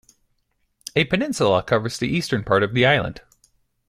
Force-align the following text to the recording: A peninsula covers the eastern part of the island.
A 0.95 1.03
peninsula 1.05 1.61
covers 1.61 1.99
the 1.99 2.07
eastern 2.07 2.43
part 2.43 2.63
of 2.63 2.73
the 2.73 2.87
island. 2.87 3.21